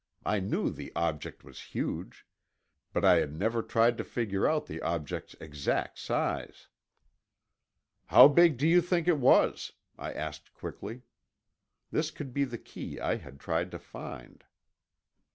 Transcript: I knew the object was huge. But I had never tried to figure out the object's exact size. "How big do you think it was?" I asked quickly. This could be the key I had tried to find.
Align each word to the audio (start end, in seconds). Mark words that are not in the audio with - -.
I 0.25 0.39
knew 0.39 0.71
the 0.71 0.91
object 0.95 1.43
was 1.43 1.61
huge. 1.75 2.25
But 2.91 3.05
I 3.05 3.17
had 3.19 3.35
never 3.35 3.61
tried 3.61 3.99
to 3.99 4.03
figure 4.03 4.47
out 4.47 4.65
the 4.65 4.81
object's 4.81 5.35
exact 5.39 5.99
size. 5.99 6.69
"How 8.07 8.27
big 8.27 8.57
do 8.57 8.67
you 8.67 8.81
think 8.81 9.07
it 9.07 9.19
was?" 9.19 9.73
I 9.99 10.11
asked 10.11 10.55
quickly. 10.55 11.03
This 11.91 12.09
could 12.09 12.33
be 12.33 12.45
the 12.45 12.57
key 12.57 12.99
I 12.99 13.17
had 13.17 13.39
tried 13.39 13.69
to 13.69 13.77
find. 13.77 14.43